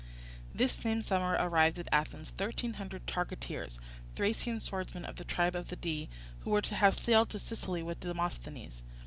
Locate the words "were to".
6.49-6.73